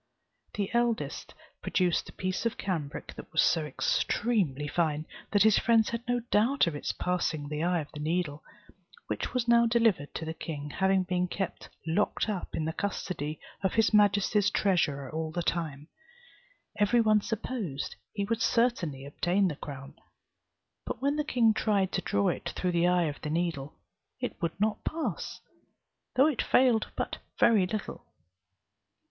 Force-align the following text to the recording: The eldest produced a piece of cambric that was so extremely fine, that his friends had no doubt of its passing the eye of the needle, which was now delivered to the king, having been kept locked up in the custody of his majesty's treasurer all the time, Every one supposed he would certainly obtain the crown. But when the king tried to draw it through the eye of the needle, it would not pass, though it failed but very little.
The 0.55 0.71
eldest 0.73 1.35
produced 1.61 2.09
a 2.09 2.13
piece 2.13 2.43
of 2.47 2.57
cambric 2.57 3.13
that 3.13 3.31
was 3.31 3.43
so 3.43 3.65
extremely 3.65 4.67
fine, 4.67 5.05
that 5.29 5.43
his 5.43 5.59
friends 5.59 5.89
had 5.89 6.01
no 6.07 6.21
doubt 6.31 6.65
of 6.65 6.75
its 6.75 6.91
passing 6.91 7.47
the 7.49 7.61
eye 7.63 7.81
of 7.81 7.91
the 7.93 7.99
needle, 7.99 8.43
which 9.05 9.35
was 9.35 9.47
now 9.47 9.67
delivered 9.67 10.15
to 10.15 10.25
the 10.25 10.33
king, 10.33 10.71
having 10.71 11.03
been 11.03 11.27
kept 11.27 11.69
locked 11.85 12.27
up 12.27 12.55
in 12.55 12.65
the 12.65 12.73
custody 12.73 13.39
of 13.61 13.73
his 13.75 13.93
majesty's 13.93 14.49
treasurer 14.49 15.11
all 15.11 15.31
the 15.31 15.43
time, 15.43 15.87
Every 16.79 16.99
one 16.99 17.21
supposed 17.21 17.95
he 18.11 18.25
would 18.25 18.41
certainly 18.41 19.05
obtain 19.05 19.49
the 19.49 19.55
crown. 19.55 19.93
But 20.83 20.99
when 20.99 21.15
the 21.15 21.23
king 21.23 21.53
tried 21.53 21.91
to 21.91 22.01
draw 22.01 22.29
it 22.29 22.49
through 22.55 22.71
the 22.71 22.87
eye 22.87 23.03
of 23.05 23.21
the 23.21 23.29
needle, 23.29 23.75
it 24.19 24.41
would 24.41 24.59
not 24.59 24.83
pass, 24.83 25.41
though 26.15 26.25
it 26.25 26.41
failed 26.41 26.87
but 26.95 27.19
very 27.39 27.67
little. 27.67 28.07